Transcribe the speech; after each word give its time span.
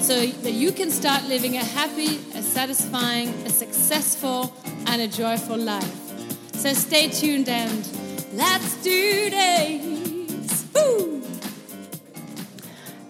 so 0.00 0.24
that 0.24 0.52
you 0.52 0.72
can 0.72 0.90
start 0.90 1.24
living 1.24 1.56
a 1.56 1.64
happy, 1.64 2.16
a 2.34 2.42
satisfying, 2.42 3.28
a 3.46 3.50
successful, 3.50 4.54
and 4.86 5.02
a 5.02 5.08
joyful 5.08 5.56
life. 5.56 6.54
So 6.54 6.72
stay 6.72 7.08
tuned 7.08 7.48
and 7.48 7.86
let's 8.32 8.82
do 8.82 9.30
this! 9.30 10.66
Woo! 10.74 11.22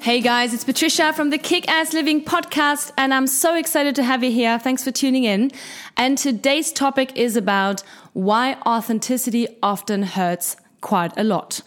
Hey 0.01 0.21
guys, 0.21 0.55
it's 0.55 0.65
Patricia 0.65 1.13
from 1.13 1.31
the 1.31 1.39
Kick 1.39 1.69
Ass 1.69 1.93
Living 1.93 2.25
podcast, 2.25 2.93
and 2.97 3.13
I'm 3.13 3.27
so 3.27 3.55
excited 3.55 3.95
to 3.97 4.03
have 4.03 4.25
you 4.25 4.31
here. 4.31 4.59
Thanks 4.59 4.83
for 4.83 4.91
tuning 4.91 5.25
in. 5.25 5.51
And 5.97 6.17
today's 6.17 6.73
topic 6.73 7.17
is 7.17 7.37
about 7.37 7.83
why 8.15 8.55
authenticity 8.67 9.47
often 9.63 10.03
hurts 10.03 10.57
quite 10.81 11.13
a 11.17 11.25
lot. 11.25 11.61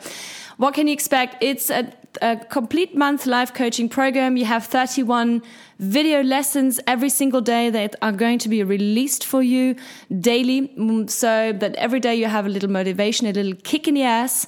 What 0.57 0.73
can 0.73 0.87
you 0.87 0.93
expect? 0.93 1.43
It's 1.43 1.69
a, 1.69 1.91
a 2.21 2.37
complete 2.37 2.95
month 2.95 3.25
life 3.25 3.53
coaching 3.53 3.89
program. 3.89 4.37
You 4.37 4.45
have 4.45 4.65
31 4.65 5.41
video 5.79 6.23
lessons 6.23 6.79
every 6.87 7.09
single 7.09 7.41
day 7.41 7.69
that 7.69 7.97
are 8.01 8.13
going 8.13 8.39
to 8.39 8.47
be 8.47 8.63
released 8.63 9.25
for 9.25 9.43
you 9.43 9.75
daily 10.21 10.69
mm, 10.69 11.09
so 11.09 11.51
that 11.51 11.75
every 11.75 11.99
day 11.99 12.15
you 12.15 12.27
have 12.27 12.45
a 12.45 12.49
little 12.49 12.69
motivation, 12.69 13.27
a 13.27 13.33
little 13.33 13.55
kick 13.63 13.89
in 13.89 13.95
the 13.95 14.03
ass 14.03 14.47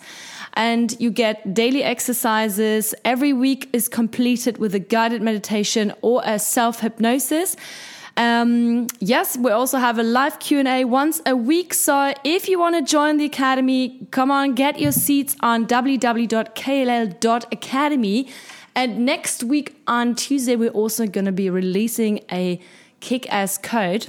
and 0.53 0.95
you 0.97 1.11
get 1.11 1.53
daily 1.53 1.83
exercises. 1.83 2.95
Every 3.03 3.33
week 3.33 3.69
is 3.73 3.89
completed 3.89 4.59
with 4.59 4.73
a 4.73 4.80
guided 4.80 5.22
meditation 5.22 5.94
or 6.02 6.22
a 6.23 6.39
self 6.39 6.80
hypnosis. 6.80 7.58
Um, 8.18 8.88
yes, 9.00 9.38
we 9.38 9.52
also 9.52 9.78
have 9.78 10.00
a 10.00 10.04
live 10.04 10.40
Q&A 10.40 10.84
once 10.86 11.22
a 11.28 11.36
week. 11.36 11.76
So 11.76 12.16
if 12.24 12.50
you 12.50 12.58
want 12.59 12.76
to 12.76 12.82
join 12.82 13.18
the 13.18 13.26
Academy, 13.26 14.08
come 14.09 14.32
on, 14.32 14.56
get 14.56 14.80
your 14.80 14.92
seats 14.92 15.36
on 15.42 15.68
www.kal.academy. 15.68 18.28
And 18.76 19.06
next 19.06 19.44
week 19.44 19.80
on 19.88 20.16
Tuesday, 20.16 20.56
we're 20.56 20.72
also 20.72 21.06
going 21.06 21.25
to 21.25 21.31
be 21.31 21.52
releasing 21.52 22.22
a 22.31 22.59
kick-ass 23.00 23.59
code 23.59 24.08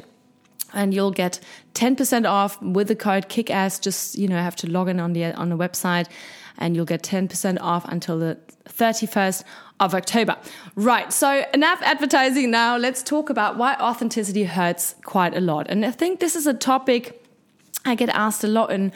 and 0.73 0.95
you'll 0.95 1.11
get 1.11 1.41
10% 1.79 2.29
off 2.29 2.61
with 2.61 2.89
the 2.89 2.97
code 2.97 3.29
kickass 3.29 3.81
just 3.81 4.19
you 4.19 4.27
know 4.27 4.37
have 4.37 4.57
to 4.57 4.69
log 4.69 4.89
in 4.89 4.99
on 4.99 5.13
the 5.13 5.25
on 5.35 5.49
the 5.49 5.57
website 5.57 6.09
and 6.61 6.75
you'll 6.75 6.85
get 6.85 7.05
10% 7.05 7.59
off 7.61 7.85
until 7.85 8.19
the 8.19 8.37
31st 8.69 9.45
of 9.79 9.95
October. 9.95 10.37
Right, 10.75 11.13
so 11.13 11.45
enough 11.55 11.81
advertising 11.83 12.51
now. 12.51 12.77
Let's 12.77 13.01
talk 13.01 13.31
about 13.31 13.57
why 13.57 13.75
authenticity 13.75 14.43
hurts 14.43 14.97
quite 15.05 15.37
a 15.37 15.41
lot. 15.41 15.69
And 15.69 15.85
I 15.87 15.93
think 15.93 16.19
this 16.19 16.35
is 16.35 16.49
a 16.49 16.55
topic 16.55 17.25
I 17.85 17.95
get 17.95 18.09
asked 18.09 18.43
a 18.43 18.49
lot 18.49 18.73
in 18.73 18.93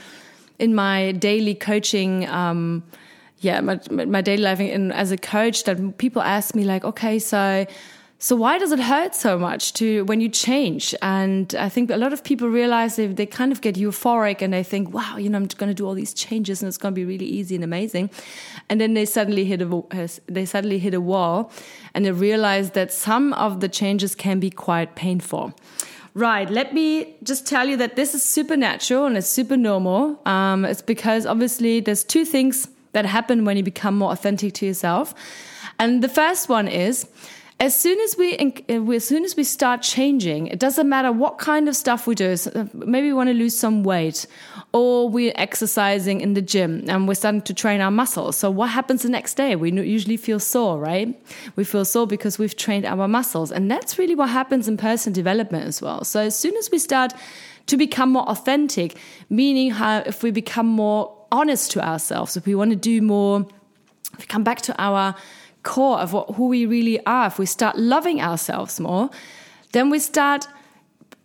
in 0.59 0.75
my 0.75 1.12
daily 1.12 1.54
coaching 1.54 2.28
um, 2.28 2.82
yeah, 3.42 3.60
my, 3.60 3.81
my 3.91 4.21
daily 4.21 4.42
life 4.42 4.60
in, 4.60 4.92
as 4.92 5.10
a 5.10 5.16
coach 5.16 5.65
that 5.65 5.98
people 5.98 6.22
ask 6.22 6.54
me 6.54 6.65
like, 6.65 6.84
okay, 6.84 7.19
so 7.19 7.66
so 8.22 8.37
why 8.37 8.56
does 8.56 8.71
it 8.71 8.78
hurt 8.78 9.16
so 9.16 9.37
much 9.37 9.72
to 9.72 10.05
when 10.05 10.21
you 10.21 10.28
change? 10.28 10.94
And 11.03 11.53
I 11.56 11.69
think 11.69 11.91
a 11.91 11.97
lot 11.97 12.12
of 12.12 12.22
people 12.22 12.47
realize 12.47 12.94
they, 12.94 13.09
they 13.09 13.27
kind 13.27 13.50
of 13.50 13.60
get 13.60 13.75
euphoric 13.75 14.43
and 14.43 14.53
they 14.53 14.62
think, 14.62 14.94
wow, 14.94 15.16
you 15.16 15.28
know, 15.28 15.38
I'm 15.38 15.47
going 15.47 15.71
to 15.71 15.75
do 15.75 15.84
all 15.84 15.94
these 15.94 16.15
changes 16.15 16.62
and 16.62 16.69
it's 16.69 16.78
going 16.78 16.94
to 16.94 16.97
be 16.97 17.05
really 17.05 17.27
easy 17.27 17.56
and 17.56 17.65
amazing. 17.65 18.10
And 18.69 18.81
then 18.81 18.94
they 18.94 19.06
suddenly 19.06 19.44
hit 19.44 19.60
a 19.60 20.09
they 20.28 20.47
suddenly 20.47 20.78
hit 20.78 20.94
a 20.94 21.00
wall, 21.00 21.50
and 21.94 22.05
they 22.05 22.12
realize 22.12 22.71
that 22.71 22.93
some 22.93 23.33
of 23.33 23.59
the 23.59 23.69
changes 23.69 24.15
can 24.15 24.39
be 24.39 24.50
quite 24.50 24.94
painful. 24.94 25.53
Right. 26.15 26.49
Let 26.49 26.72
me 26.72 27.16
just 27.25 27.44
tell 27.44 27.66
you 27.66 27.77
that 27.78 27.97
this 27.97 28.15
is 28.15 28.22
supernatural 28.22 29.04
and 29.04 29.16
it's 29.16 29.27
super 29.27 29.56
normal. 29.56 30.21
Um, 30.27 30.65
it's 30.65 30.81
because 30.81 31.27
obviously 31.27 31.81
there's 31.81 32.04
two 32.04 32.25
things 32.25 32.69
that 32.93 33.04
happen 33.04 33.44
when 33.44 33.56
you 33.56 33.65
become 33.65 33.99
more 33.99 34.12
authentic 34.12 34.54
to 34.54 34.66
yourself. 34.66 35.12
And 35.81 36.04
the 36.04 36.09
first 36.09 36.49
one 36.49 36.69
is 36.69 37.09
as 37.62 37.78
soon 37.78 38.00
as 38.00 38.16
we 38.16 38.36
uh, 38.38 38.90
as 38.90 39.04
soon 39.04 39.24
as 39.24 39.36
we 39.36 39.44
start 39.44 39.82
changing 39.82 40.48
it 40.48 40.58
doesn't 40.58 40.88
matter 40.88 41.12
what 41.12 41.38
kind 41.38 41.68
of 41.68 41.76
stuff 41.76 42.08
we 42.08 42.14
do 42.14 42.36
so 42.36 42.50
uh, 42.56 42.66
maybe 42.74 43.06
we 43.06 43.12
want 43.12 43.28
to 43.28 43.34
lose 43.34 43.56
some 43.56 43.84
weight 43.84 44.26
or 44.72 45.08
we're 45.08 45.32
exercising 45.36 46.20
in 46.20 46.34
the 46.34 46.42
gym 46.42 46.84
and 46.88 47.06
we're 47.06 47.14
starting 47.14 47.42
to 47.42 47.54
train 47.54 47.80
our 47.82 47.90
muscles. 47.90 48.36
So 48.36 48.50
what 48.50 48.70
happens 48.70 49.02
the 49.02 49.10
next 49.10 49.34
day? 49.34 49.54
We 49.54 49.70
usually 49.70 50.16
feel 50.16 50.40
sore 50.40 50.78
right? 50.78 51.08
We 51.56 51.64
feel 51.64 51.84
sore 51.84 52.06
because 52.06 52.38
we've 52.38 52.56
trained 52.56 52.84
our 52.84 53.06
muscles 53.06 53.52
and 53.52 53.70
that's 53.70 53.96
really 53.96 54.16
what 54.16 54.30
happens 54.30 54.66
in 54.66 54.76
personal 54.76 55.14
development 55.14 55.66
as 55.66 55.80
well. 55.80 56.04
So 56.04 56.20
as 56.20 56.36
soon 56.36 56.56
as 56.56 56.70
we 56.70 56.78
start 56.78 57.12
to 57.66 57.76
become 57.76 58.10
more 58.10 58.28
authentic 58.28 58.96
meaning 59.30 59.70
how 59.70 59.98
if 59.98 60.24
we 60.24 60.32
become 60.32 60.66
more 60.66 61.16
honest 61.30 61.70
to 61.72 61.86
ourselves, 61.86 62.36
if 62.36 62.44
we 62.44 62.56
want 62.56 62.70
to 62.70 62.76
do 62.76 63.00
more, 63.00 63.46
if 64.14 64.18
we 64.18 64.26
come 64.26 64.42
back 64.42 64.62
to 64.62 64.74
our 64.82 65.14
core 65.62 65.98
of 65.98 66.12
what, 66.12 66.30
who 66.34 66.48
we 66.48 66.66
really 66.66 67.04
are, 67.06 67.26
if 67.26 67.38
we 67.38 67.46
start 67.46 67.78
loving 67.78 68.20
ourselves 68.20 68.80
more, 68.80 69.10
then 69.72 69.90
we 69.90 69.98
start, 69.98 70.46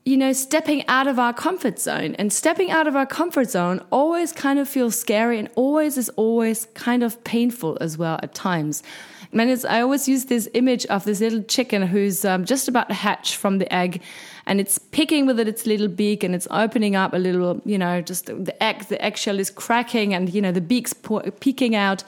you 0.05 0.17
know, 0.17 0.33
stepping 0.33 0.87
out 0.87 1.07
of 1.07 1.19
our 1.19 1.33
comfort 1.33 1.79
zone. 1.79 2.15
And 2.15 2.31
stepping 2.31 2.71
out 2.71 2.87
of 2.87 2.95
our 2.95 3.05
comfort 3.05 3.49
zone 3.49 3.83
always 3.91 4.31
kind 4.31 4.59
of 4.59 4.67
feels 4.67 4.99
scary 4.99 5.39
and 5.39 5.49
always 5.55 5.97
is 5.97 6.09
always 6.09 6.67
kind 6.73 7.03
of 7.03 7.23
painful 7.23 7.77
as 7.81 7.97
well 7.97 8.19
at 8.23 8.33
times. 8.33 8.83
And 9.33 9.65
I 9.65 9.81
always 9.81 10.07
use 10.07 10.25
this 10.25 10.47
image 10.53 10.85
of 10.85 11.03
this 11.03 11.19
little 11.19 11.43
chicken 11.43 11.81
who's 11.81 12.23
um, 12.23 12.45
just 12.45 12.67
about 12.67 12.87
to 12.87 12.93
hatch 12.93 13.35
from 13.35 13.57
the 13.57 13.71
egg 13.73 14.01
and 14.45 14.61
it's 14.61 14.77
picking 14.77 15.25
with 15.25 15.39
it 15.39 15.47
its 15.47 15.65
little 15.65 15.89
beak 15.89 16.23
and 16.23 16.33
it's 16.33 16.47
opening 16.49 16.95
up 16.95 17.13
a 17.13 17.17
little, 17.17 17.61
you 17.65 17.77
know, 17.77 18.01
just 18.01 18.27
the 18.27 18.63
egg, 18.63 18.85
the 18.85 19.03
eggshell 19.03 19.39
is 19.39 19.49
cracking 19.49 20.13
and, 20.13 20.33
you 20.33 20.41
know, 20.41 20.53
the 20.53 20.61
beak's 20.61 20.93
peeking 21.41 21.75
out 21.75 22.03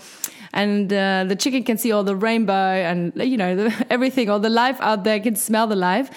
and 0.53 0.91
uh, 0.91 1.25
the 1.27 1.35
chicken 1.35 1.63
can 1.63 1.77
see 1.77 1.91
all 1.91 2.03
the 2.03 2.15
rainbow 2.15 2.53
and, 2.53 3.13
you 3.15 3.37
know, 3.37 3.55
the, 3.55 3.85
everything, 3.89 4.29
all 4.29 4.39
the 4.39 4.49
life 4.49 4.79
out 4.81 5.03
there 5.03 5.19
can 5.19 5.35
smell 5.35 5.67
the 5.67 5.75
life. 5.75 6.09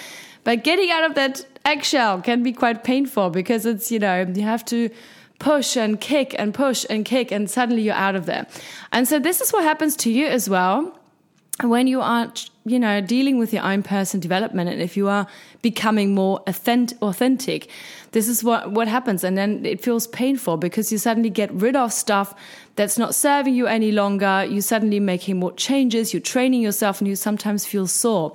But 0.45 0.65
getting 0.65 0.91
out 0.91 1.05
of 1.05 1.15
that 1.15 1.45
eggshell 1.65 2.23
can 2.23 2.43
be 2.43 2.53
quite 2.53 2.83
painful 2.83 3.31
because 3.31 3.67
it's, 3.67 3.93
you 3.93 3.99
know, 3.99 4.27
you 4.35 4.43
have 4.43 4.65
to 4.67 4.91
push 5.39 5.77
and 5.77 6.01
kick 6.01 6.35
and 6.39 6.55
push 6.55 6.87
and 6.89 7.05
kick 7.05 7.31
and 7.31 7.51
suddenly 7.51 7.83
you're 7.83 7.95
out 7.95 8.17
of 8.17 8.27
there. 8.27 8.47
And 8.93 9.07
so 9.07 9.19
this 9.19 9.41
is 9.41 9.53
what 9.53 9.65
happens 9.65 9.97
to 9.97 10.11
you 10.11 10.27
as 10.27 10.49
well 10.49 10.99
when 11.71 11.87
you 11.87 12.01
are, 12.01 12.33
you 12.65 12.79
know, 12.79 13.01
dealing 13.01 13.39
with 13.39 13.53
your 13.53 13.63
own 13.63 13.83
personal 13.83 14.21
development 14.21 14.71
and 14.71 14.81
if 14.81 14.97
you 14.97 15.09
are 15.09 15.27
becoming 15.63 16.15
more 16.15 16.43
authentic, 16.47 17.69
this 18.13 18.29
is 18.29 18.43
what, 18.43 18.73
what 18.73 18.89
happens. 18.89 19.25
And 19.25 19.37
then 19.37 19.65
it 19.65 19.81
feels 19.81 20.07
painful 20.07 20.57
because 20.57 20.91
you 20.93 20.99
suddenly 20.99 21.31
get 21.31 21.53
rid 21.53 21.77
of 21.77 21.93
stuff 21.93 22.35
that's 22.77 22.99
not 22.99 23.15
serving 23.15 23.55
you 23.55 23.67
any 23.67 23.93
longer. 23.93 24.47
You're 24.49 24.63
suddenly 24.63 25.01
making 25.01 25.39
more 25.39 25.53
changes. 25.53 26.13
You're 26.13 26.21
training 26.21 26.63
yourself 26.63 27.01
and 27.01 27.09
you 27.09 27.17
sometimes 27.17 27.65
feel 27.65 27.87
sore. 27.87 28.35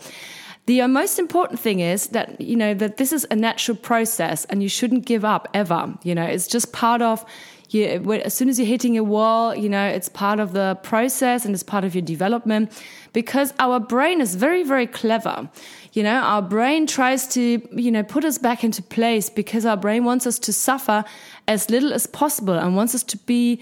the 0.67 0.85
most 0.87 1.17
important 1.17 1.59
thing 1.59 1.79
is 1.79 2.07
that 2.07 2.39
you 2.41 2.55
know 2.55 2.73
that 2.73 2.97
this 2.97 3.13
is 3.13 3.25
a 3.31 3.35
natural 3.35 3.77
process 3.77 4.45
and 4.45 4.61
you 4.61 4.69
shouldn't 4.69 5.05
give 5.05 5.23
up 5.23 5.47
ever 5.53 5.93
you 6.03 6.13
know 6.13 6.25
it's 6.25 6.45
just 6.45 6.73
part 6.73 7.01
of 7.01 7.25
you, 7.69 8.13
as 8.23 8.33
soon 8.33 8.49
as 8.49 8.57
you're 8.59 8.67
hitting 8.67 8.97
a 8.97 9.03
wall, 9.03 9.53
you 9.53 9.67
know, 9.67 9.85
it's 9.85 10.07
part 10.07 10.39
of 10.39 10.53
the 10.53 10.77
process 10.83 11.45
and 11.45 11.53
it's 11.53 11.63
part 11.63 11.83
of 11.83 11.93
your 11.93 12.01
development 12.01 12.71
because 13.13 13.53
our 13.59 13.79
brain 13.79 14.21
is 14.21 14.35
very, 14.35 14.63
very 14.63 14.87
clever. 14.87 15.49
You 15.93 16.03
know, 16.03 16.15
our 16.15 16.41
brain 16.41 16.87
tries 16.87 17.27
to, 17.29 17.67
you 17.71 17.91
know, 17.91 18.03
put 18.03 18.23
us 18.23 18.37
back 18.37 18.63
into 18.63 18.81
place 18.81 19.29
because 19.29 19.65
our 19.65 19.77
brain 19.77 20.05
wants 20.05 20.25
us 20.25 20.39
to 20.39 20.53
suffer 20.53 21.03
as 21.47 21.69
little 21.69 21.93
as 21.93 22.07
possible 22.07 22.53
and 22.53 22.75
wants 22.75 22.95
us 22.95 23.03
to 23.03 23.17
be 23.17 23.61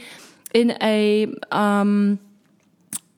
in 0.54 0.78
a, 0.81 1.34
um, 1.52 2.19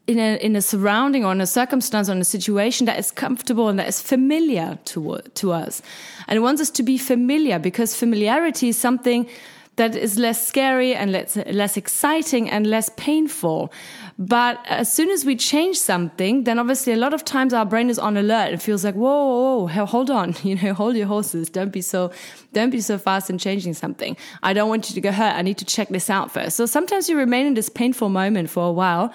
in 0.07 0.19
a 0.19 0.37
in 0.37 0.55
a 0.55 0.61
surrounding 0.61 1.25
or 1.25 1.33
in 1.33 1.41
a 1.41 1.45
circumstance 1.45 2.07
or 2.07 2.13
in 2.13 2.21
a 2.21 2.25
situation 2.25 2.85
that 2.85 2.97
is 2.97 3.11
comfortable 3.11 3.67
and 3.67 3.77
that 3.77 3.89
is 3.89 4.01
familiar 4.01 4.79
to 4.85 5.19
to 5.35 5.51
us, 5.51 5.81
and 6.29 6.37
it 6.37 6.39
wants 6.39 6.61
us 6.61 6.69
to 6.69 6.81
be 6.81 6.97
familiar 6.97 7.59
because 7.59 7.93
familiarity 7.93 8.69
is 8.69 8.77
something 8.77 9.27
that 9.77 9.95
is 9.95 10.17
less 10.17 10.45
scary 10.45 10.93
and 10.93 11.11
less 11.11 11.35
less 11.35 11.77
exciting 11.77 12.49
and 12.49 12.67
less 12.67 12.89
painful. 12.97 13.71
But 14.19 14.59
as 14.65 14.91
soon 14.91 15.11
as 15.11 15.23
we 15.23 15.35
change 15.35 15.77
something, 15.77 16.43
then 16.43 16.57
obviously 16.57 16.91
a 16.91 16.97
lot 16.97 17.13
of 17.13 17.23
times 17.23 17.53
our 17.53 17.65
brain 17.65 17.89
is 17.89 17.99
on 17.99 18.17
alert. 18.17 18.51
and 18.51 18.61
feels 18.61 18.83
like, 18.83 18.95
whoa, 18.95 19.27
whoa, 19.27 19.67
whoa, 19.67 19.85
hold 19.85 20.09
on, 20.09 20.35
you 20.43 20.55
know, 20.55 20.73
hold 20.73 20.95
your 20.95 21.05
horses. 21.05 21.49
Don't 21.49 21.71
be 21.71 21.81
so, 21.81 22.11
don't 22.51 22.71
be 22.71 22.81
so 22.81 22.97
fast 22.97 23.29
in 23.29 23.37
changing 23.37 23.75
something. 23.75 24.17
I 24.41 24.53
don't 24.53 24.69
want 24.69 24.89
you 24.89 24.95
to 24.95 25.01
get 25.01 25.13
hurt. 25.13 25.35
I 25.35 25.43
need 25.43 25.59
to 25.59 25.65
check 25.65 25.89
this 25.89 26.09
out 26.09 26.31
first. 26.31 26.57
So 26.57 26.65
sometimes 26.65 27.07
you 27.07 27.15
remain 27.15 27.45
in 27.45 27.53
this 27.53 27.69
painful 27.69 28.09
moment 28.09 28.49
for 28.49 28.67
a 28.67 28.71
while 28.71 29.13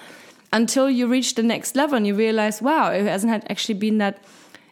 until 0.53 0.89
you 0.89 1.07
reach 1.07 1.35
the 1.35 1.43
next 1.43 1.75
level 1.75 1.97
and 1.97 2.07
you 2.07 2.15
realize, 2.15 2.61
wow, 2.61 2.89
it 2.91 3.05
hasn't 3.05 3.43
actually 3.49 3.75
been 3.75 3.97
that, 3.97 4.23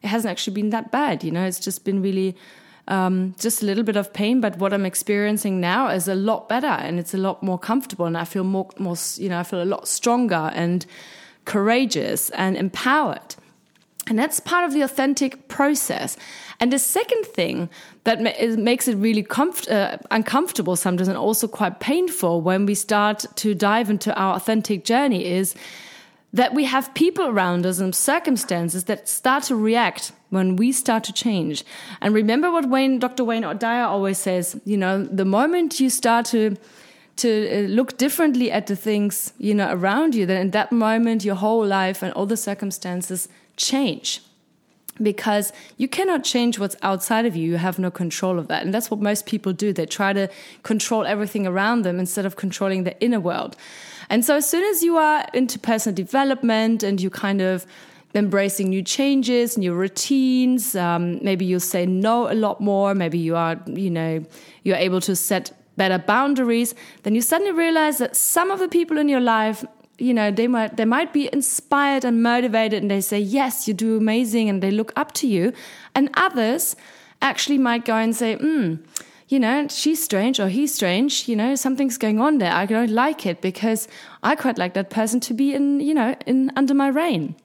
it 0.02 0.08
hasn't 0.08 0.32
actually 0.32 0.54
been 0.54 0.70
that 0.70 0.92
bad. 0.92 1.26
You 1.26 1.32
know, 1.32 1.44
it's 1.44 1.60
just 1.60 1.84
been 1.84 2.02
really, 2.02 2.38
um, 2.88 3.36
just 3.40 3.62
a 3.62 3.66
little 3.66 3.84
bit 3.84 3.96
of 3.96 4.14
pain. 4.14 4.42
But 4.42 4.58
what 4.58 4.74
I'm 4.74 4.86
experiencing 4.86 5.60
now 5.60 5.90
is 5.90 6.08
a 6.08 6.16
lot 6.16 6.50
better 6.50 6.68
and 6.68 7.00
it's 7.00 7.14
a 7.14 7.18
lot 7.18 7.42
more 7.42 7.60
comfortable. 7.60 8.06
And 8.06 8.18
I 8.18 8.26
feel 8.26 8.44
more, 8.44 8.70
more, 8.78 8.96
you 9.16 9.30
know, 9.30 9.40
I 9.40 9.44
feel 9.44 9.62
a 9.62 9.66
lot 9.66 9.88
stronger 9.88 10.52
and 10.54 10.86
courageous 11.46 12.30
and 12.32 12.58
empowered. 12.58 13.36
And 14.08 14.18
that's 14.18 14.40
part 14.40 14.66
of 14.66 14.74
the 14.74 14.82
authentic 14.82 15.48
process. 15.48 16.18
And 16.60 16.74
the 16.74 16.80
second 16.80 17.26
thing 17.26 17.70
that 18.04 18.20
makes 18.58 18.88
it 18.88 18.96
really 18.96 19.26
uh, 19.30 19.98
uncomfortable 20.10 20.76
sometimes 20.76 21.08
and 21.08 21.18
also 21.18 21.48
quite 21.48 21.80
painful 21.80 22.42
when 22.42 22.66
we 22.66 22.76
start 22.76 23.26
to 23.36 23.54
dive 23.54 23.90
into 23.90 24.14
our 24.16 24.36
authentic 24.36 24.86
journey 24.86 25.26
is 25.26 25.56
that 26.34 26.54
we 26.54 26.64
have 26.64 26.94
people 26.94 27.26
around 27.28 27.66
us 27.66 27.80
and 27.80 27.94
circumstances 27.94 28.86
that 28.86 29.08
start 29.10 29.44
to 29.44 29.56
react 29.56 30.14
when 30.30 30.56
we 30.56 30.72
start 30.72 31.04
to 31.04 31.14
change. 31.14 31.66
And 32.00 32.14
remember 32.14 32.50
what 32.50 32.70
Wayne, 32.70 33.00
Dr. 33.00 33.24
Wayne 33.24 33.44
Dyer 33.58 33.86
always 33.86 34.18
says, 34.18 34.60
you 34.66 34.78
know, 34.78 35.04
the 35.04 35.26
moment 35.26 35.80
you 35.80 35.90
start 35.90 36.26
to 36.28 36.56
to 37.18 37.30
uh, 37.30 37.68
look 37.68 37.98
differently 37.98 38.50
at 38.52 38.68
the 38.68 38.76
things, 38.76 39.34
you 39.38 39.54
know, 39.54 39.70
around 39.72 40.16
you, 40.16 40.26
then 40.26 40.42
in 40.42 40.52
that 40.52 40.72
moment 40.72 41.26
your 41.26 41.36
whole 41.36 41.64
life 41.64 42.02
and 42.02 42.14
all 42.14 42.26
the 42.26 42.38
circumstances 42.38 43.28
change 43.58 44.22
because 45.02 45.52
you 45.78 45.88
cannot 45.88 46.24
change 46.24 46.60
what's 46.60 46.76
outside 46.82 47.26
of 47.26 47.36
you. 47.36 47.52
You 47.52 47.58
have 47.58 47.80
no 47.80 47.92
control 47.92 48.40
of 48.40 48.48
that. 48.48 48.64
And 48.64 48.74
that's 48.74 48.92
what 48.92 49.00
most 49.00 49.26
people 49.26 49.54
do. 49.54 49.74
They 49.74 49.86
try 49.86 50.14
to 50.14 50.30
control 50.64 51.06
everything 51.06 51.48
around 51.48 51.84
them 51.84 52.00
instead 52.00 52.26
of 52.26 52.36
controlling 52.36 52.84
the 52.84 53.00
inner 53.02 53.20
world. 53.20 53.56
And 54.10 54.26
so 54.26 54.36
as 54.36 54.50
soon 54.50 54.64
as 54.66 54.84
you 54.84 54.98
are 54.98 55.26
into 55.34 55.58
personal 55.58 55.96
development 55.96 56.84
and 56.84 57.00
you 57.00 57.10
kind 57.10 57.42
of 57.42 57.66
embracing 58.14 58.70
new 58.70 58.84
changes, 58.84 59.58
new 59.58 59.74
routines, 59.74 60.76
um, 60.76 61.24
maybe 61.24 61.46
you 61.46 61.60
say 61.60 61.86
no 61.86 62.30
a 62.30 62.36
lot 62.36 62.60
more, 62.60 62.94
maybe 62.94 63.18
you 63.18 63.36
are, 63.36 63.60
you 63.68 63.90
know, 63.90 64.24
you're 64.64 64.76
able 64.76 65.00
to 65.02 65.16
set 65.16 65.52
better 65.78 65.98
boundaries, 65.98 66.76
then 67.04 67.16
you 67.16 67.22
suddenly 67.22 67.54
realize 67.54 67.98
that 68.00 68.16
some 68.16 68.52
of 68.52 68.60
the 68.60 68.68
people 68.68 68.98
in 68.98 69.08
your 69.08 69.22
life 69.22 69.64
you 69.98 70.14
know 70.14 70.32
they 70.32 70.48
might 70.48 70.78
they 70.78 70.86
might 70.86 71.14
be 71.14 71.30
inspired 71.32 72.04
and 72.04 72.24
motivated 72.24 72.82
and 72.82 72.90
they 72.90 73.02
say 73.02 73.20
yes 73.20 73.68
you 73.68 73.74
do 73.74 73.98
amazing 73.98 74.50
and 74.50 74.64
they 74.64 74.72
look 74.72 74.92
up 74.96 75.12
to 75.12 75.28
you 75.28 75.54
and 75.94 76.10
others 76.16 76.76
actually 77.22 77.58
might 77.58 77.86
go 77.86 77.96
and 77.96 78.16
say 78.16 78.36
hmm 78.36 78.76
you 79.32 79.40
know, 79.40 79.66
she's 79.70 80.04
strange 80.04 80.42
or 80.42 80.50
he's 80.50 80.76
strange, 80.76 81.30
you 81.30 81.38
know, 81.38 81.56
something's 81.56 81.98
going 81.98 82.20
on 82.20 82.40
there. 82.40 82.52
I 82.52 82.66
don't 82.66 82.90
like 82.90 83.26
it 83.26 83.40
because 83.40 83.88
I 84.22 84.36
quite 84.36 84.58
like 84.58 84.74
that 84.74 84.90
person 84.90 85.22
to 85.22 85.34
be 85.34 85.54
in, 85.54 85.80
you 85.80 85.94
know, 85.94 86.18
in 86.26 86.52
under 86.58 86.74
my 86.74 86.90
reign. 86.90 87.36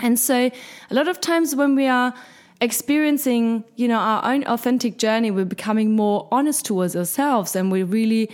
And 0.00 0.18
so 0.18 0.50
a 0.90 0.94
lot 0.94 1.06
of 1.06 1.20
times 1.20 1.54
when 1.54 1.76
we 1.76 1.86
are 1.86 2.12
experiencing, 2.60 3.62
you 3.76 3.86
know, 3.86 3.98
our 3.98 4.24
own 4.24 4.42
authentic 4.44 4.98
journey, 4.98 5.30
we're 5.30 5.44
becoming 5.44 5.94
more 5.94 6.26
honest 6.32 6.64
towards 6.64 6.96
ourselves 6.96 7.54
and 7.54 7.70
we 7.70 7.84
really 7.84 8.28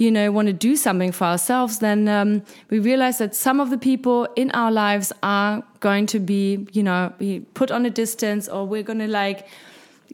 you 0.00 0.10
know, 0.10 0.32
want 0.32 0.46
to 0.46 0.54
do 0.54 0.76
something 0.76 1.12
for 1.12 1.24
ourselves, 1.24 1.80
then 1.80 2.08
um, 2.08 2.42
we 2.70 2.78
realize 2.78 3.18
that 3.18 3.34
some 3.34 3.60
of 3.60 3.68
the 3.68 3.76
people 3.76 4.24
in 4.34 4.50
our 4.52 4.72
lives 4.72 5.12
are 5.22 5.62
going 5.80 6.06
to 6.06 6.18
be, 6.18 6.66
you 6.72 6.82
know, 6.82 7.12
be 7.18 7.40
put 7.52 7.70
on 7.70 7.84
a 7.84 7.90
distance, 7.90 8.48
or 8.48 8.66
we're 8.66 8.82
going 8.82 8.98
to 8.98 9.06
like, 9.06 9.46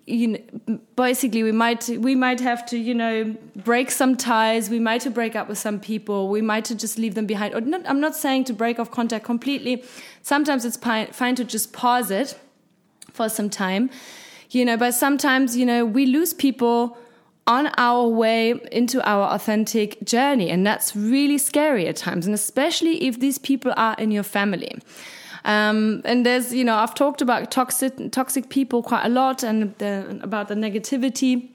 you 0.05 0.27
know, 0.27 0.79
basically 0.97 1.45
we 1.45 1.53
might 1.53 1.89
we 1.89 2.17
might 2.17 2.41
have 2.41 2.67
to, 2.67 2.77
you 2.77 2.95
know, 2.95 3.37
break 3.55 3.93
some 3.93 4.17
ties. 4.17 4.69
We 4.69 4.81
might 4.81 5.03
to 5.03 5.11
break 5.11 5.37
up 5.37 5.49
with 5.49 5.59
some 5.59 5.79
people. 5.79 6.29
We 6.31 6.43
might 6.43 6.65
to 6.65 6.75
just 6.75 6.99
leave 6.99 7.15
them 7.15 7.27
behind. 7.27 7.55
Or 7.55 7.61
not, 7.61 7.89
I'm 7.89 8.01
not 8.01 8.17
saying 8.17 8.45
to 8.45 8.53
break 8.53 8.81
off 8.81 8.91
contact 8.91 9.25
completely. 9.25 9.85
Sometimes 10.23 10.65
it's 10.65 10.77
fine 10.77 11.35
to 11.37 11.45
just 11.45 11.73
pause 11.73 12.11
it 12.11 12.37
for 13.13 13.29
some 13.29 13.49
time, 13.49 13.91
you 14.51 14.65
know. 14.65 14.77
But 14.77 14.95
sometimes, 14.95 15.57
you 15.57 15.65
know, 15.65 15.85
we 15.85 16.07
lose 16.07 16.35
people 16.35 16.99
on 17.47 17.71
our 17.77 18.09
way 18.09 18.55
into 18.73 19.03
our 19.09 19.29
authentic 19.29 20.05
journey. 20.05 20.51
And 20.51 20.67
that's 20.67 20.97
really 20.97 21.39
scary 21.39 21.87
at 21.87 21.97
times. 21.97 22.27
And 22.27 22.35
especially 22.35 23.05
if 23.07 23.21
these 23.21 23.39
people 23.39 23.73
are 23.77 23.95
in 23.99 24.11
your 24.11 24.25
family. 24.25 24.79
Um, 25.45 26.03
and 26.05 26.27
there's, 26.27 26.53
you 26.53 26.65
know, 26.65 26.75
I've 26.75 26.95
talked 26.95 27.23
about 27.23 27.53
toxic, 27.53 28.11
toxic 28.11 28.49
people 28.51 28.83
quite 28.83 29.07
a 29.07 29.09
lot 29.09 29.45
and 29.45 29.77
the, 29.79 30.19
about 30.23 30.49
the 30.49 30.55
negativity 30.55 31.51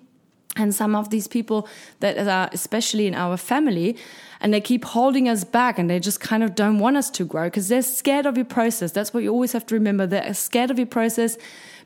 and 0.55 0.73
some 0.73 0.95
of 0.95 1.09
these 1.09 1.27
people 1.27 1.67
that 1.99 2.17
are 2.17 2.49
especially 2.53 3.07
in 3.07 3.15
our 3.15 3.38
family 3.38 3.97
and 4.41 4.53
they 4.53 4.61
keep 4.61 4.83
holding 4.83 5.29
us 5.29 5.43
back 5.43 5.77
and 5.77 5.89
they 5.89 5.99
just 5.99 6.19
kind 6.19 6.43
of 6.43 6.55
don't 6.55 6.79
want 6.79 6.97
us 6.97 7.09
to 7.09 7.23
grow 7.23 7.45
because 7.45 7.67
they're 7.67 7.81
scared 7.81 8.25
of 8.25 8.35
your 8.38 8.45
process. 8.45 8.91
That's 8.91 9.13
what 9.13 9.23
you 9.23 9.31
always 9.31 9.53
have 9.53 9.65
to 9.67 9.75
remember. 9.75 10.07
They're 10.07 10.33
scared 10.33 10.71
of 10.71 10.77
your 10.77 10.88
process 10.88 11.38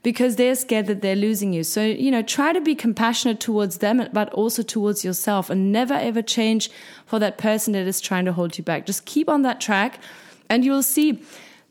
because 0.05 0.35
they're 0.35 0.53
scared 0.53 0.85
that 0.85 1.01
they're 1.01 1.15
losing 1.15 1.51
you. 1.51 1.63
So, 1.63 1.83
you 1.83 2.11
know, 2.11 2.21
try 2.21 2.53
to 2.53 2.61
be 2.61 2.75
compassionate 2.75 3.39
towards 3.39 3.79
them, 3.79 4.07
but 4.13 4.31
also 4.33 4.61
towards 4.61 5.03
yourself 5.03 5.49
and 5.49 5.71
never 5.71 5.95
ever 5.95 6.21
change 6.21 6.69
for 7.07 7.17
that 7.17 7.39
person 7.39 7.73
that 7.73 7.87
is 7.87 7.99
trying 7.99 8.25
to 8.25 8.31
hold 8.31 8.55
you 8.55 8.63
back. 8.63 8.85
Just 8.85 9.05
keep 9.05 9.27
on 9.27 9.41
that 9.41 9.59
track 9.59 9.99
and 10.47 10.63
you'll 10.63 10.83
see 10.83 11.23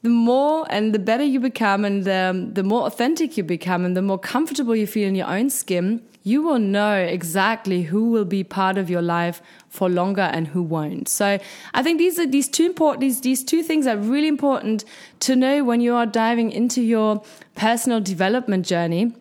the 0.04 0.10
more 0.10 0.66
and 0.68 0.94
the 0.94 0.98
better 0.98 1.24
you 1.24 1.40
become 1.40 1.82
and 1.82 2.04
the, 2.04 2.50
the 2.52 2.62
more 2.62 2.82
authentic 2.82 3.38
you 3.38 3.42
become 3.42 3.86
and 3.86 3.96
the 3.96 4.02
more 4.02 4.18
comfortable 4.18 4.76
you 4.76 4.86
feel 4.86 5.08
in 5.08 5.14
your 5.14 5.26
own 5.26 5.48
skin, 5.48 6.02
you 6.22 6.42
will 6.42 6.58
know 6.58 6.96
exactly 6.96 7.84
who 7.84 8.10
will 8.10 8.26
be 8.26 8.44
part 8.44 8.76
of 8.76 8.90
your 8.90 9.00
life 9.00 9.40
for 9.70 9.88
longer 9.88 10.20
and 10.20 10.48
who 10.48 10.62
won't. 10.62 11.08
So 11.08 11.38
I 11.72 11.82
think 11.82 11.96
these 11.96 12.18
are 12.18 12.26
these 12.26 12.50
two 12.50 12.66
important 12.66 13.00
these 13.00 13.22
these 13.22 13.42
two 13.42 13.62
things 13.62 13.86
are 13.86 13.96
really 13.96 14.28
important 14.28 14.84
to 15.20 15.34
know 15.34 15.64
when 15.64 15.80
you 15.80 15.94
are 15.94 16.04
diving 16.04 16.52
into 16.52 16.82
your 16.82 17.22
personal 17.54 17.98
development 17.98 18.66
journey 18.66 19.14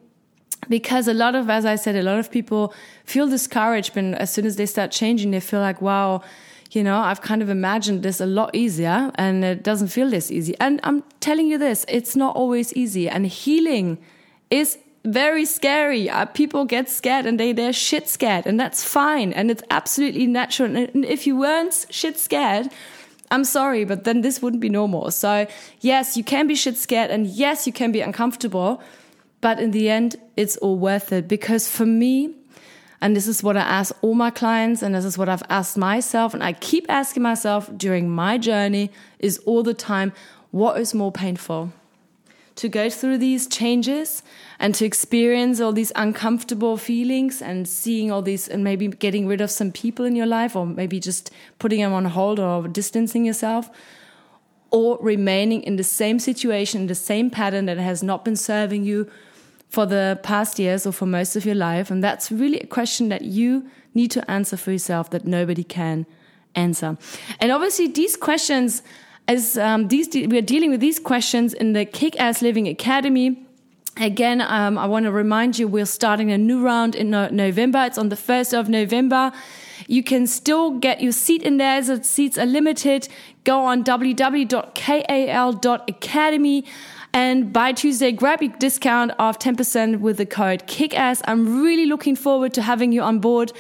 because 0.68 1.08
a 1.08 1.14
lot 1.14 1.36
of 1.36 1.50
as 1.50 1.66
i 1.66 1.76
said 1.76 1.94
a 1.94 2.04
lot 2.04 2.18
of 2.18 2.32
people 2.32 2.74
feel 3.04 3.28
discouraged 3.28 3.94
when 3.98 4.16
as 4.16 4.32
soon 4.32 4.46
as 4.46 4.56
they 4.56 4.66
start 4.66 4.92
changing 4.92 5.32
they 5.32 5.42
feel 5.42 5.60
like 5.60 5.82
wow 5.82 6.22
you 6.76 6.84
know 6.84 6.98
i've 7.00 7.22
kind 7.22 7.42
of 7.42 7.50
imagined 7.50 8.04
this 8.04 8.20
a 8.20 8.26
lot 8.26 8.54
easier 8.54 9.12
and 9.16 9.44
it 9.44 9.64
doesn't 9.64 9.90
feel 9.90 10.10
this 10.10 10.32
easy 10.32 10.56
and 10.60 10.80
i'm 10.84 11.04
telling 11.20 11.48
you 11.48 11.58
this 11.58 11.86
it's 11.88 12.16
not 12.16 12.36
always 12.36 12.74
easy 12.74 13.08
and 13.08 13.26
healing 13.28 13.98
is 14.50 14.78
very 15.06 15.46
scary. 15.46 16.10
Uh, 16.10 16.26
people 16.26 16.66
get 16.66 16.90
scared 16.90 17.26
and 17.26 17.40
they, 17.40 17.52
they're 17.52 17.74
shit 17.74 18.08
scared 18.08 18.46
and 18.46 18.60
that's 18.60 18.84
fine. 18.84 19.34
And 19.34 19.52
it's 19.52 19.64
absolutely 19.70 20.28
natural. 20.28 20.76
And 20.76 21.06
if 21.06 21.28
you 21.28 21.36
weren't 21.38 21.86
shit 21.90 22.18
scared, 22.18 22.70
I'm 23.32 23.44
sorry, 23.44 23.84
but 23.84 24.04
then 24.04 24.22
this 24.22 24.42
wouldn't 24.42 24.62
be 24.62 24.70
normal. 24.70 25.12
So 25.12 25.48
yes, 25.82 26.16
you 26.16 26.24
can 26.24 26.48
be 26.48 26.56
shit 26.56 26.78
scared 26.78 27.12
and 27.12 27.28
yes, 27.28 27.68
you 27.68 27.74
can 27.74 27.92
be 27.92 28.02
uncomfortable, 28.02 28.82
but 29.42 29.60
in 29.60 29.72
the 29.72 29.90
end, 29.90 30.16
it's 30.38 30.56
all 30.58 30.78
worth 30.78 31.12
it 31.12 31.28
because 31.28 31.68
for 31.68 31.86
me, 31.86 32.36
and 33.04 33.18
this 33.18 33.28
is 33.28 33.44
what 33.44 33.58
I 33.58 33.60
ask 33.60 33.94
all 34.02 34.14
my 34.14 34.30
clients, 34.30 34.82
and 34.82 34.96
this 34.96 35.04
is 35.04 35.18
what 35.18 35.28
I've 35.28 35.44
asked 35.50 35.78
myself, 35.78 36.34
and 36.34 36.42
I 36.42 36.54
keep 36.54 36.86
asking 36.88 37.22
myself 37.22 37.70
during 37.76 38.10
my 38.10 38.38
journey 38.38 38.92
is 39.20 39.40
all 39.40 39.62
the 39.62 39.74
time, 39.74 40.14
what 40.52 40.80
is 40.80 40.94
more 40.94 41.12
painful? 41.12 41.74
to 42.56 42.70
go 42.70 42.88
through 42.88 43.18
these 43.18 43.48
changes 43.48 44.22
and 44.60 44.76
to 44.76 44.86
experience 44.86 45.60
all 45.60 45.74
these 45.74 45.92
uncomfortable 45.96 46.78
feelings 46.78 47.42
and 47.42 47.68
seeing 47.68 48.12
all 48.12 48.22
these 48.22 48.48
and 48.48 48.64
maybe 48.64 48.88
getting 48.88 49.26
rid 49.26 49.42
of 49.42 49.50
some 49.50 49.72
people 49.72 50.06
in 50.06 50.16
your 50.16 50.28
life 50.28 50.56
or 50.56 50.64
maybe 50.64 51.00
just 51.00 51.32
putting 51.58 51.80
them 51.80 51.92
on 51.92 52.06
hold 52.06 52.40
or 52.40 52.68
distancing 52.68 53.26
yourself 53.26 53.72
or 54.70 55.00
remaining 55.02 55.64
in 55.64 55.78
the 55.78 55.84
same 55.84 56.20
situation, 56.20 56.82
in 56.82 56.88
the 56.88 56.94
same 56.94 57.32
pattern 57.32 57.66
that 57.66 57.78
has 57.80 58.04
not 58.04 58.24
been 58.24 58.36
serving 58.36 58.84
you 58.84 59.10
for 59.74 59.88
the 59.88 60.20
past 60.22 60.60
years 60.60 60.86
or 60.86 60.92
for 60.92 61.08
most 61.08 61.36
of 61.36 61.48
your 61.48 61.56
life. 61.56 61.90
And 61.90 62.04
that's 62.04 62.32
really 62.32 62.60
a 62.60 62.68
question 62.68 63.10
that 63.10 63.24
you 63.24 63.68
need 63.96 64.12
to 64.12 64.22
answer 64.30 64.56
for 64.56 64.72
yourself 64.72 65.10
that 65.10 65.26
nobody 65.26 65.64
can 65.64 66.06
answer. 66.54 66.96
And 67.40 67.52
obviously, 67.52 67.88
these 67.88 68.16
questions, 68.16 68.84
as 69.28 69.58
um, 69.58 69.88
these 69.88 70.14
we 70.14 70.38
are 70.38 70.44
dealing 70.44 70.70
with 70.70 70.80
these 70.80 71.00
questions 71.00 71.56
in 71.56 71.74
the 71.74 71.86
Kick 71.86 72.20
Ass 72.20 72.44
Living 72.44 72.68
Academy. 72.68 73.48
Again, 73.98 74.42
um, 74.42 74.78
I 74.78 74.86
want 74.86 75.06
to 75.06 75.12
remind 75.12 75.58
you 75.58 75.68
we're 75.68 75.88
starting 75.88 76.32
a 76.32 76.38
new 76.38 76.62
round 76.64 76.94
in 76.94 77.10
no 77.10 77.30
November. 77.30 77.84
It's 77.86 77.98
on 77.98 78.10
the 78.10 78.16
1st 78.16 78.60
of 78.60 78.70
November. 78.70 79.32
You 79.88 80.04
can 80.04 80.28
still 80.28 80.72
get 80.72 81.02
your 81.02 81.12
seat 81.12 81.42
in 81.42 81.58
there, 81.58 81.82
The 81.82 82.04
seats 82.04 82.38
are 82.38 82.46
limited. 82.46 83.08
Go 83.44 83.66
on 83.66 83.84
www.kal.academy 83.84 86.66
and 87.16 87.54
by 87.54 87.74
Tuesday, 87.74 88.12
grab 88.12 88.42
your 88.42 88.54
discount 88.58 89.12
of 89.20 89.38
10% 89.38 90.00
with 90.00 90.18
the 90.18 90.26
code 90.26 90.66
KICKASS. 90.66 91.22
I'm 91.26 91.62
really 91.62 91.86
looking 91.86 92.16
forward 92.16 92.56
to 92.56 92.64
having 92.64 92.92
you 92.92 93.04
on 93.04 93.20
board. 93.20 93.52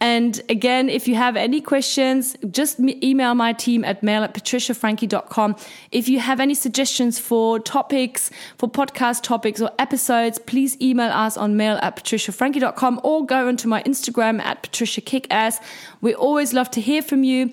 And 0.00 0.42
again, 0.50 0.90
if 0.90 1.08
you 1.08 1.14
have 1.14 1.36
any 1.36 1.60
questions, 1.60 2.36
just 2.50 2.78
email 2.80 3.34
my 3.34 3.54
team 3.54 3.82
at 3.82 4.02
mail 4.02 4.22
at 4.22 4.34
patriciafrankie.com. 4.34 5.56
If 5.90 6.08
you 6.08 6.20
have 6.20 6.38
any 6.38 6.54
suggestions 6.54 7.18
for 7.18 7.58
topics, 7.58 8.30
for 8.58 8.68
podcast 8.68 9.22
topics 9.22 9.60
or 9.60 9.70
episodes, 9.78 10.38
please 10.38 10.78
email 10.82 11.10
us 11.10 11.38
on 11.38 11.56
mail 11.56 11.78
at 11.82 11.96
patriciafrankie.com 11.96 13.00
or 13.04 13.24
go 13.24 13.48
onto 13.48 13.68
my 13.68 13.82
Instagram 13.84 14.40
at 14.40 14.62
patriciakickass. 14.62 15.62
We 16.02 16.14
always 16.14 16.52
love 16.52 16.70
to 16.72 16.80
hear 16.80 17.00
from 17.00 17.24
you. 17.24 17.52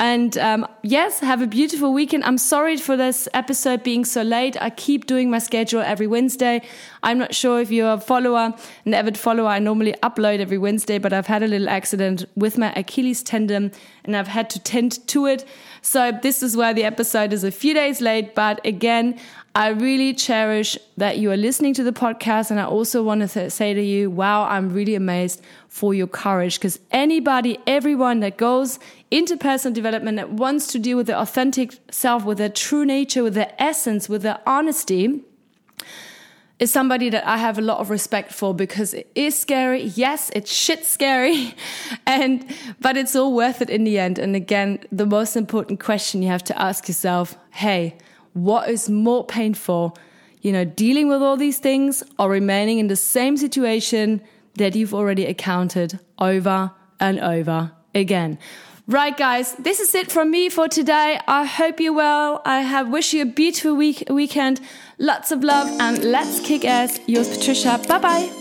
And 0.00 0.38
um, 0.38 0.66
yes, 0.82 1.18
have 1.20 1.42
a 1.42 1.46
beautiful 1.46 1.92
weekend. 1.92 2.22
I'm 2.22 2.38
sorry 2.38 2.76
for 2.76 2.96
this 2.96 3.28
episode 3.34 3.82
being 3.82 4.04
so 4.04 4.22
late. 4.22 4.56
I 4.60 4.70
keep 4.70 5.06
doing 5.06 5.28
my 5.28 5.40
schedule 5.40 5.80
every 5.80 6.06
Wednesday. 6.06 6.62
I'm 7.02 7.18
not 7.18 7.34
sure 7.34 7.60
if 7.60 7.72
you're 7.72 7.94
a 7.94 8.00
follower, 8.00 8.54
an 8.84 8.94
avid 8.94 9.18
follower. 9.18 9.48
I 9.48 9.58
normally 9.58 9.94
upload 10.04 10.38
every 10.38 10.58
Wednesday, 10.58 10.98
but 10.98 11.12
I've 11.12 11.26
had 11.26 11.42
a 11.42 11.48
little 11.48 11.68
accident 11.68 12.26
with 12.36 12.56
my 12.56 12.72
Achilles 12.76 13.24
tendon 13.24 13.72
and 14.04 14.16
I've 14.16 14.28
had 14.28 14.50
to 14.50 14.60
tend 14.60 15.04
to 15.08 15.26
it. 15.26 15.44
So 15.82 16.12
this 16.22 16.44
is 16.44 16.56
why 16.56 16.72
the 16.72 16.84
episode 16.84 17.32
is 17.32 17.42
a 17.42 17.50
few 17.50 17.74
days 17.74 18.00
late. 18.00 18.36
But 18.36 18.64
again, 18.64 19.18
I 19.58 19.70
really 19.70 20.14
cherish 20.14 20.78
that 20.98 21.18
you 21.18 21.32
are 21.32 21.36
listening 21.36 21.74
to 21.74 21.82
the 21.82 21.90
podcast. 21.90 22.52
And 22.52 22.60
I 22.60 22.64
also 22.64 23.02
want 23.02 23.28
to 23.28 23.50
say 23.50 23.74
to 23.74 23.82
you, 23.82 24.08
wow, 24.08 24.44
I'm 24.44 24.72
really 24.72 24.94
amazed 24.94 25.42
for 25.66 25.92
your 25.92 26.06
courage 26.06 26.60
because 26.60 26.78
anybody, 26.92 27.58
everyone 27.66 28.20
that 28.20 28.36
goes 28.36 28.78
into 29.10 29.36
personal 29.36 29.74
development 29.74 30.16
that 30.18 30.30
wants 30.30 30.68
to 30.68 30.78
deal 30.78 30.96
with 30.96 31.08
their 31.08 31.16
authentic 31.16 31.76
self, 31.90 32.24
with 32.24 32.38
their 32.38 32.48
true 32.48 32.84
nature, 32.84 33.24
with 33.24 33.34
their 33.34 33.52
essence, 33.58 34.08
with 34.08 34.22
their 34.22 34.38
honesty, 34.46 35.22
is 36.60 36.70
somebody 36.70 37.10
that 37.10 37.26
I 37.26 37.38
have 37.38 37.58
a 37.58 37.62
lot 37.62 37.78
of 37.78 37.90
respect 37.90 38.32
for 38.32 38.54
because 38.54 38.94
it 38.94 39.10
is 39.16 39.36
scary. 39.36 39.82
Yes, 39.82 40.30
it's 40.36 40.52
shit 40.52 40.86
scary. 40.86 41.56
And, 42.06 42.46
but 42.80 42.96
it's 42.96 43.16
all 43.16 43.34
worth 43.34 43.60
it 43.60 43.70
in 43.70 43.82
the 43.82 43.98
end. 43.98 44.20
And 44.20 44.36
again, 44.36 44.78
the 44.92 45.04
most 45.04 45.34
important 45.34 45.80
question 45.80 46.22
you 46.22 46.28
have 46.28 46.44
to 46.44 46.62
ask 46.62 46.86
yourself, 46.86 47.36
Hey, 47.50 47.98
what 48.44 48.68
is 48.68 48.88
more 48.88 49.24
painful, 49.24 49.96
you 50.40 50.52
know, 50.52 50.64
dealing 50.64 51.08
with 51.08 51.22
all 51.22 51.36
these 51.36 51.58
things 51.58 52.02
or 52.18 52.30
remaining 52.30 52.78
in 52.78 52.88
the 52.88 52.96
same 52.96 53.36
situation 53.36 54.22
that 54.54 54.74
you've 54.74 54.94
already 54.94 55.26
encountered 55.26 55.98
over 56.18 56.72
and 57.00 57.20
over 57.20 57.72
again. 57.94 58.38
Right, 58.86 59.14
guys, 59.14 59.54
this 59.56 59.80
is 59.80 59.94
it 59.94 60.10
from 60.10 60.30
me 60.30 60.48
for 60.48 60.66
today. 60.66 61.20
I 61.28 61.44
hope 61.44 61.78
you're 61.78 61.92
well. 61.92 62.40
I 62.46 62.60
have 62.60 62.88
wish 62.88 63.12
you 63.12 63.22
a 63.22 63.26
beautiful 63.26 63.74
week 63.74 64.04
weekend. 64.08 64.60
Lots 64.98 65.30
of 65.30 65.44
love 65.44 65.68
and 65.78 66.02
let's 66.04 66.40
kick 66.40 66.64
ass. 66.64 66.98
Yours, 67.06 67.28
Patricia. 67.36 67.78
Bye 67.86 67.98
bye. 67.98 68.37